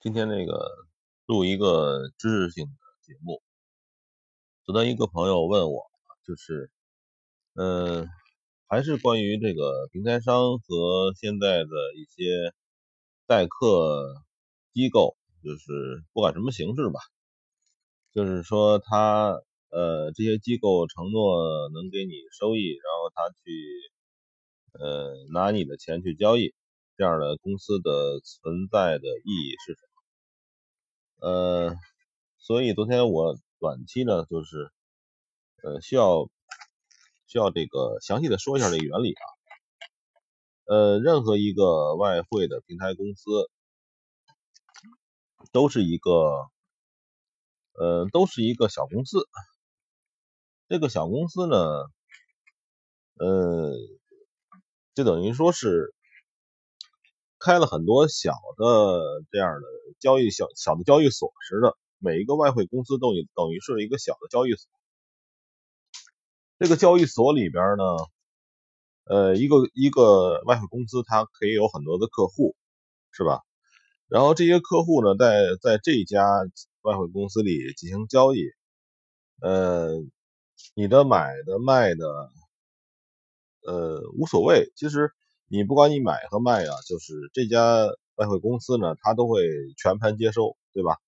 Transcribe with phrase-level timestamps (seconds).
[0.00, 0.64] 今天那个
[1.26, 3.42] 录一个知识性的节目。
[4.64, 5.90] 昨天一个朋友问我，
[6.24, 6.70] 就是，
[7.54, 8.06] 呃，
[8.68, 12.54] 还是关于这个平台商和现在的一些
[13.26, 14.22] 代课
[14.72, 17.00] 机构，就是不管什么形式吧，
[18.14, 23.90] 就是说他呃这些机构承诺能给你收益，然后他去
[24.78, 26.54] 呃拿你的钱去交易，
[26.96, 29.87] 这样的公司的存在的意义是什么？
[31.20, 31.74] 呃，
[32.38, 34.70] 所以昨天我短期呢，就是
[35.64, 36.30] 呃需要
[37.26, 39.24] 需要这个详细的说一下这个原理啊。
[40.66, 43.50] 呃，任何一个外汇的平台公司
[45.50, 46.12] 都是一个
[47.72, 49.28] 呃都是一个小公司，
[50.68, 51.56] 这个小公司呢，
[53.18, 53.74] 呃，
[54.94, 55.92] 就等于说是。
[57.38, 59.66] 开了很多小的这样的
[60.00, 64.68] 交易小小的交易所似的，每一个外汇公司都等于是一个小的交易所。
[66.58, 67.84] 这个交易所里边呢，
[69.04, 72.56] 呃，一个一个外汇公司它可以有很多的客户，
[73.12, 73.42] 是吧？
[74.08, 76.24] 然后这些客户呢，在在这家
[76.82, 78.42] 外汇公司里进行交易，
[79.40, 79.90] 呃，
[80.74, 82.06] 你的买的卖的，
[83.62, 85.12] 呃，无所谓，其实。
[85.50, 89.42] 你不管你买和卖啊，就是这家外汇公司呢，它都会
[89.78, 90.98] 全盘接收，对吧？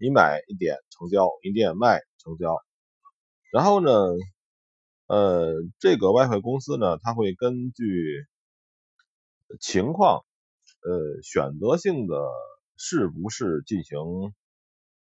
[0.00, 2.56] 你买一点成交，一点卖成交。
[3.52, 3.90] 然后呢，
[5.08, 8.24] 呃，这个外汇公司呢，它会根据
[9.60, 10.24] 情况，
[10.82, 12.16] 呃，选择性的
[12.78, 13.98] 是不是进行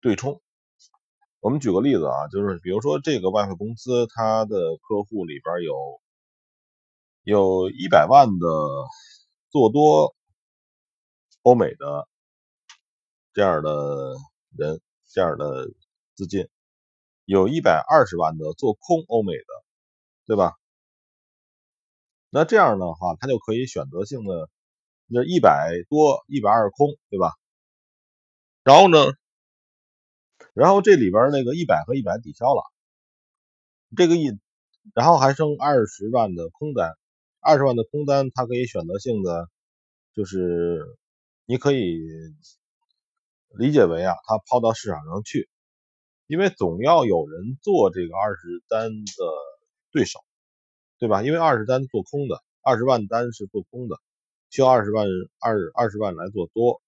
[0.00, 0.40] 对冲。
[1.40, 6.00] 我们举个例子啊，就是比如说这个外汇公司，它的客户里边有。
[7.22, 8.46] 有一百万的
[9.50, 10.14] 做多
[11.42, 12.08] 欧美的
[13.34, 14.14] 这样的
[14.56, 14.80] 人，
[15.12, 15.68] 这样的
[16.14, 16.48] 资金，
[17.26, 19.44] 有一百二十万的做空欧美的，
[20.26, 20.54] 对吧？
[22.30, 24.48] 那这样的话，他就可以选择性的，
[25.06, 27.34] 那一百多、一百二空，对吧？
[28.64, 29.12] 然后呢，
[30.54, 32.62] 然后这里边那个一百和一百抵消了，
[33.94, 34.38] 这个一，
[34.94, 36.96] 然后还剩二十万的空单。
[37.40, 39.48] 二十万的空单，它可以选择性的，
[40.14, 40.84] 就是
[41.46, 41.98] 你可以
[43.58, 45.48] 理解为啊，它抛到市场上去，
[46.26, 49.14] 因为总要有人做这个二十单的
[49.90, 50.20] 对手，
[50.98, 51.22] 对吧？
[51.22, 53.96] 因为二十单做空的，二十万单是做空的，
[54.50, 55.06] 需要二十万
[55.40, 56.82] 二二十万来做多，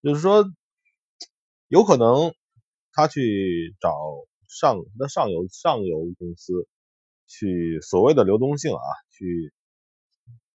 [0.00, 0.44] 就是说
[1.66, 2.32] 有可能
[2.92, 3.90] 他去找
[4.48, 6.68] 上的上游上游公司。
[7.30, 8.82] 去所谓的流动性啊，
[9.12, 9.52] 去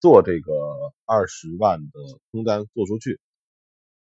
[0.01, 0.53] 做这个
[1.05, 1.91] 二十万的
[2.31, 3.21] 空单做出去，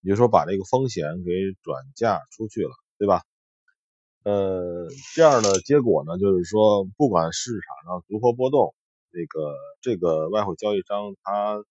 [0.00, 1.30] 也就是说把这个风险给
[1.62, 3.22] 转嫁出去了，对吧？
[4.24, 8.74] 呃，这样的结果呢，就是说不管市场上如何波动，
[9.12, 11.62] 这个这个外汇交易商他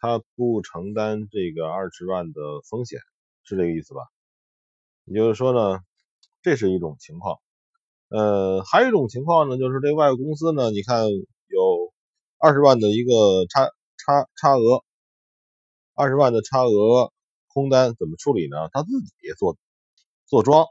[0.00, 2.98] 他不承担这个二十万的风险，
[3.44, 4.02] 是这个意思吧？
[5.04, 5.80] 也就是说呢，
[6.42, 7.38] 这是一种情况。
[8.08, 11.92] 呃，还有一种情况呢，就是这外汇公司呢，你看有
[12.38, 14.82] 二十万的一个差差差额，
[15.94, 17.12] 二十万的差额
[17.48, 18.56] 空单怎么处理呢？
[18.72, 19.56] 他自己做
[20.26, 20.66] 做庄，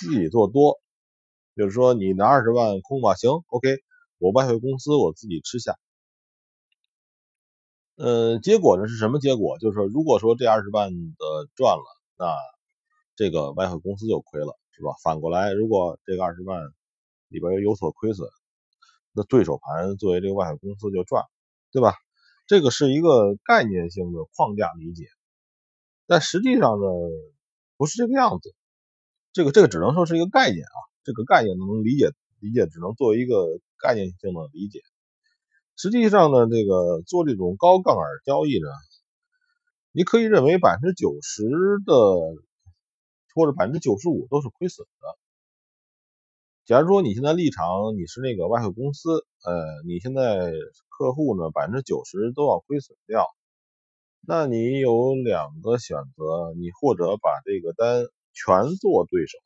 [0.00, 0.78] 自己做多，
[1.56, 3.78] 就是说你拿二十万空吧，行，OK，
[4.18, 5.76] 我外汇公司我自己吃下。
[7.96, 9.58] 呃，结果呢是什么结果？
[9.58, 11.84] 就是说，如果说这二十万的赚了，
[12.16, 12.26] 那
[13.16, 14.56] 这个外汇公司就亏了。
[14.72, 14.94] 是吧？
[15.04, 16.58] 反过来，如果这个二十万
[17.28, 18.26] 里边有所亏损，
[19.12, 21.22] 那对手盘作为这个外汇公司就赚，
[21.70, 21.92] 对吧？
[22.46, 25.04] 这个是一个概念性的框架理解，
[26.06, 26.86] 但实际上呢，
[27.76, 28.54] 不是这个样子。
[29.34, 34.80] 这个这个只能说是一个概念啊，这个概念能理解理解，只能作为一个概念性的理解。
[35.76, 38.68] 实际上呢，这个做这种高杠杆交易呢，
[39.92, 41.42] 你可以认为百分之九十
[41.84, 42.48] 的。
[43.34, 45.18] 或者百分之九十五都是亏损的。
[46.66, 50.52] 假如说你现在立场你是那个外汇公司，呃，你现在
[50.88, 53.26] 客户呢百分之九十都要亏损掉，
[54.20, 59.38] 那你有两个选择，你或者把这个单全做对手，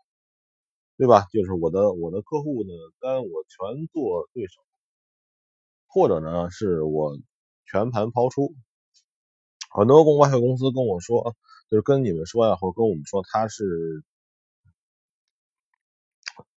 [0.99, 1.27] 对吧？
[1.33, 2.71] 就是我的我的客户呢
[3.01, 4.61] 单我全做对手，
[5.87, 7.17] 或者呢是我
[7.65, 8.55] 全盘抛出。
[9.71, 11.35] 很多公外汇公司跟我说。
[11.71, 14.05] 就是跟你们说呀，或者跟我们说，他是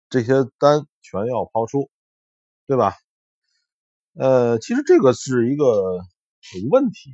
[0.09, 1.91] 这些单全要抛出，
[2.67, 2.95] 对吧？
[4.15, 5.99] 呃，其实这个是一个
[6.71, 7.11] 问题，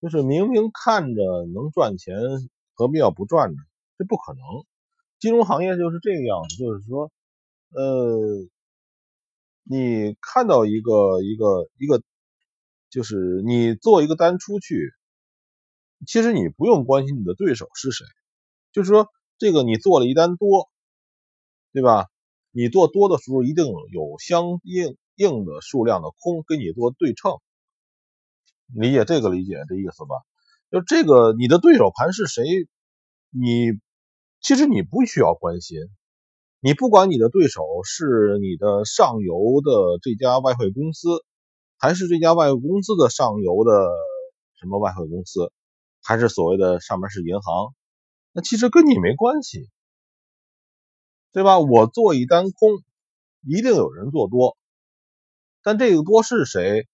[0.00, 1.22] 就是明明看着
[1.52, 2.16] 能赚钱，
[2.74, 3.56] 何必要不赚呢？
[3.98, 4.40] 这不可能。
[5.18, 7.10] 金融行业就是这个样子，就是说，
[7.70, 8.46] 呃，
[9.64, 12.02] 你看到一个一个一个，
[12.90, 14.92] 就是你做一个单出去，
[16.06, 18.04] 其实你不用关心你的对手是谁，
[18.72, 19.08] 就是说，
[19.38, 20.68] 这个你做了一单多，
[21.72, 22.06] 对吧？
[22.50, 27.32] 你做多的时候，一定有相应应的数量的空跟你做对称，
[28.72, 30.22] 理解这个理解这意思吧？
[30.70, 32.44] 就这个你的对手盘是谁，
[33.30, 33.72] 你。
[34.46, 35.78] 其实你不需要关心，
[36.60, 41.08] 你不管你的对手是你的上游的这家外汇公司，
[41.78, 43.72] 还是这家外汇公司的上游的
[44.60, 45.50] 什么外汇公司，
[46.04, 47.74] 还是所谓的上面是银行，
[48.32, 49.70] 那其实跟你没关系，
[51.32, 51.58] 对吧？
[51.58, 52.82] 我做一单空，
[53.40, 54.58] 一定有人做多，
[55.62, 56.86] 但这个多是谁，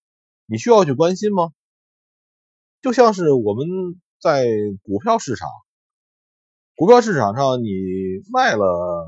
[0.46, 1.50] 你需要去关心吗？
[2.80, 3.66] 就像是我们
[4.20, 4.46] 在
[4.82, 5.48] 股票市场。
[6.76, 7.68] 股票市场上，你
[8.32, 9.06] 卖了，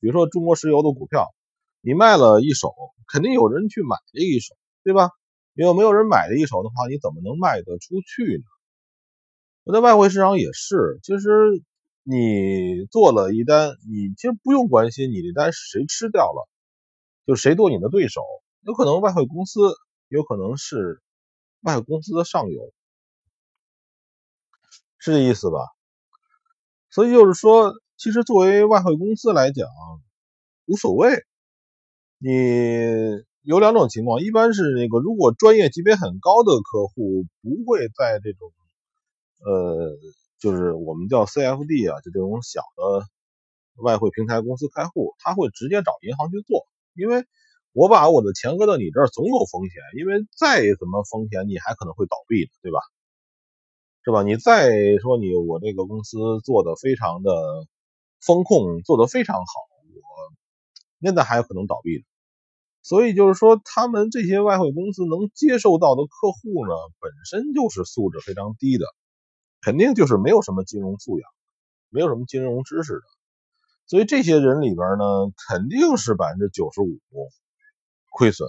[0.00, 1.32] 比如说中国石油的股票，
[1.80, 2.74] 你卖了一手，
[3.06, 5.10] 肯定有人去买这一手，对吧？
[5.54, 8.53] 有没有人买这一手的话，你怎么能卖得出去呢？
[9.64, 11.28] 我在外汇市场也是，其实
[12.02, 16.46] 你做了一单，你其实不用关心你的单谁吃掉了，
[17.26, 18.20] 就谁做你的对手，
[18.60, 19.60] 有可能外汇公司，
[20.08, 21.00] 有可能是
[21.62, 22.74] 外汇公司的上游，
[24.98, 25.56] 是这意思吧？
[26.90, 29.66] 所以就是说，其实作为外汇公司来讲，
[30.66, 31.24] 无所谓。
[32.18, 32.30] 你
[33.40, 38.52] 有两种情况，一般是那个如果专业级别很高的客户不会在这种，
[39.38, 39.96] 呃，
[40.38, 43.06] 就是我们叫 CFD 啊，就这种小的
[43.82, 47.24] 外汇平台公司开户，他会直接找银行去做，因为
[47.72, 52.78] 我把我的钱搁到你这儿总有风险，因为再怎么风险，你还可能会倒闭，对吧？
[54.04, 54.22] 是吧？
[54.22, 54.70] 你再
[55.00, 57.32] 说你我这个公司做的非常的
[58.20, 59.44] 风控做的非常好，
[59.94, 60.34] 我
[61.00, 62.04] 现在还有可能倒闭的。
[62.82, 68.84] 所以就是说，他们这些外汇公司能接受到的客户呢，本身就是素质非常低的，
[69.64, 71.28] 肯定就是没有什么金融素养，
[71.88, 73.02] 没有什么金融知识的。
[73.86, 75.04] 所以这些人里边呢，
[75.48, 76.98] 肯定是百分之九十五
[78.10, 78.48] 亏损。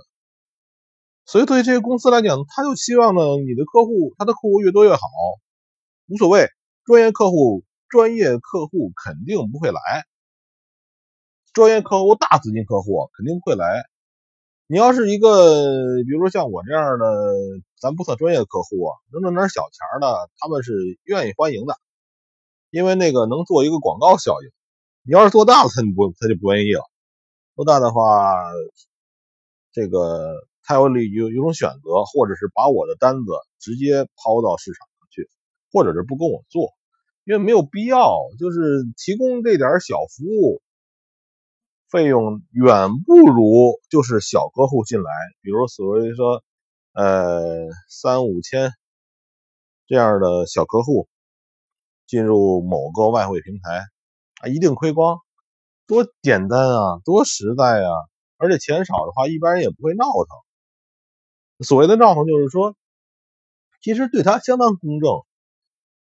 [1.25, 4.99] 所以对于这些公司来讲，他就希望呢，你的客户他的客户越多越好。
[6.07, 6.47] 无所谓，
[6.83, 9.79] 专业客户，专业客户肯定不会来。
[11.51, 13.85] 专业客户，大资金客户肯定不会来。
[14.67, 15.63] 你要是一个，
[16.05, 17.05] 比如说像我这样的，
[17.79, 20.73] 咱不算专业客户啊，能挣点小钱的，他们是
[21.03, 21.75] 愿意欢迎的，
[22.69, 24.49] 因为那个能做一个广告效应。
[25.03, 26.83] 你要是做大了，他不，他就不愿意了。
[27.55, 28.43] 做大的话，
[29.71, 35.29] 这个他有有有种选择，或者是把我的单子直接抛到市场上去。
[35.71, 36.71] 或者是不跟我做，
[37.25, 40.61] 因为没有必要，就是提供这点小服务，
[41.89, 45.11] 费用远不如就是小客户进来，
[45.41, 46.41] 比如所谓说，
[46.95, 48.71] 呃三五千
[49.85, 51.07] 这样的小客户
[52.07, 53.83] 进入某个外汇平台
[54.41, 55.19] 啊，一定亏光，
[55.85, 57.91] 多简单啊，多实在啊，
[58.37, 61.65] 而且钱少的话，一般人也不会闹腾。
[61.65, 62.75] 所谓的闹腾，就是说，
[63.81, 65.11] 其实对他相当公正。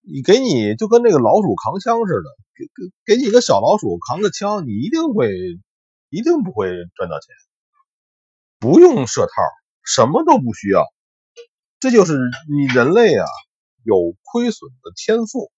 [0.05, 5.31] 你给你就跟那个老鼠扛枪似的，给给给你个小老鼠扛个枪，你一定会
[6.09, 7.33] 一定不会赚到钱。
[8.59, 9.31] 不用设套，
[9.83, 10.85] 什么都不需要，
[11.79, 12.17] 这就是
[12.49, 13.25] 你人类啊
[13.83, 15.51] 有亏损的天赋。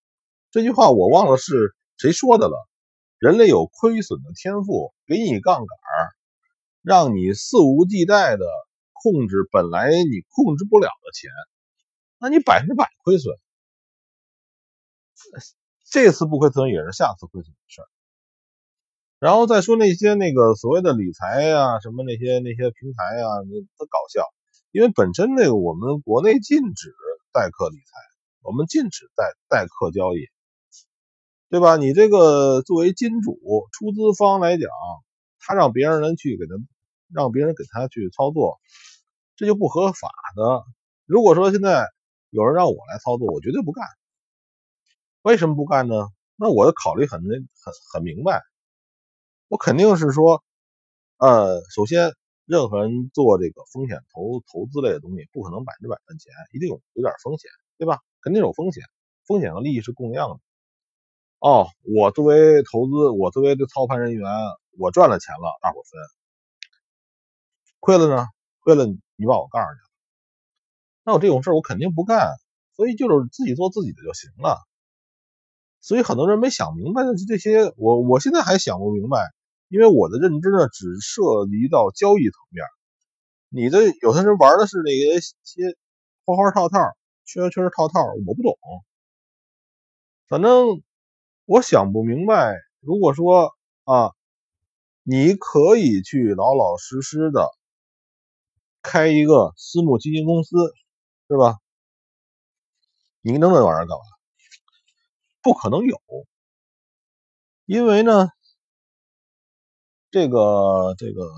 [0.52, 2.56] 这句话我忘了是谁说的了。
[3.18, 5.68] 人类有亏损的天赋，给你杠杆，
[6.82, 8.46] 让你肆无忌惮的
[8.92, 11.32] 控制本来你控制不了的钱，
[12.20, 13.34] 那你百分之百亏损。
[15.90, 17.88] 这次不亏损也是下次亏损的事儿，
[19.26, 23.26] 然后再说那些那个所谓的理财呀，什么那些那些平台呀，
[23.76, 24.22] 都搞笑。
[24.72, 26.94] 因为本身那个我们国内禁止
[27.34, 27.98] 代客理财，
[28.44, 30.28] 我们禁止代代客交易，
[31.50, 31.76] 对吧？
[31.76, 33.40] 你这个作为金主
[33.72, 34.70] 出资方来讲，
[35.40, 36.54] 他让别人人去给他，
[37.12, 38.60] 让别人给他去操作，
[39.38, 40.62] 这就不合法的。
[41.08, 41.88] 如果说现在
[42.30, 43.88] 有人让我来操作，我绝对不干。
[45.24, 45.96] 为什么不干呢？
[46.36, 48.44] 那我的考虑很很很明白，
[49.56, 50.44] 我肯定是说，
[51.16, 52.12] 呃，首先，
[52.44, 58.00] 任何人做这个风险投投资类的东西，不可能百分之百赚钱，一定有有点风险，对吧？
[58.22, 58.84] 肯定有风险，
[59.26, 60.40] 风险和利益是共样的。
[61.40, 64.30] 哦，我作为投资，我作为这操盘人员，
[64.78, 66.02] 我赚了钱了，大伙分；
[67.80, 68.28] 亏了呢，
[68.60, 69.90] 亏了你把我告上去了，
[71.06, 72.28] 那我这种事我肯定不干。
[72.76, 74.58] 所以就是自己做自己的就行了。
[75.80, 79.32] 所以很多人没想明白的这些，我我现在还想不明白，
[79.68, 82.64] 因为我的认知呢只涉及到交易层面。
[83.50, 85.78] 你的有些人玩的是那些些
[86.26, 86.78] 花花套套、
[87.26, 88.58] 圈圈套套，我不懂。
[90.28, 90.82] 反正
[91.46, 93.54] 我想不明白，如果说
[93.84, 94.12] 啊，
[95.04, 97.50] 你可以去老老实实的
[98.82, 100.58] 开一个私募基金公司，
[101.28, 101.58] 是吧？
[103.22, 104.04] 你弄那玩意儿干嘛？
[105.42, 106.02] 不可能有，
[107.66, 108.30] 因为呢，
[110.16, 111.30] 这个这个，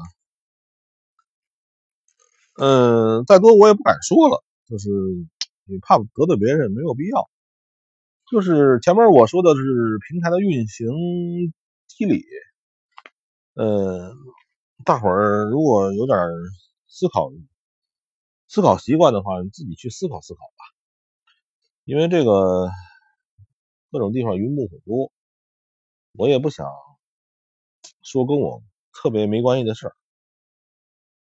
[2.59, 4.87] 嗯，再多我也不敢说了，就是
[5.65, 7.27] 你怕得罪别人，没有必要。
[8.29, 9.63] 就是前面我说的是
[10.07, 10.87] 平台的运行
[11.87, 12.23] 机理，
[13.55, 14.13] 嗯，
[14.85, 16.15] 大伙儿如果有点
[16.87, 17.31] 思考
[18.47, 20.63] 思考习惯的话，你自己去思考思考吧，
[21.83, 22.69] 因为这个。
[23.89, 25.11] 各种地方云木很多，
[26.11, 26.67] 我也不想
[28.03, 28.61] 说跟我
[28.97, 29.93] 特别没关系的事儿。